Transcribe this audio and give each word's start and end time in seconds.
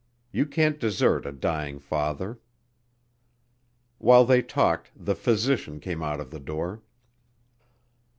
You 0.31 0.47
can't 0.47 0.79
desert 0.79 1.27
a 1.27 1.31
dying 1.31 1.77
father." 1.77 2.39
While 3.99 4.25
they 4.25 4.41
talked 4.41 4.91
the 4.95 5.13
physician 5.13 5.79
came 5.79 6.01
out 6.01 6.19
of 6.19 6.31
the 6.31 6.39
door. 6.39 6.81